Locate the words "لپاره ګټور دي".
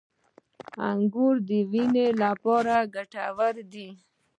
2.21-3.89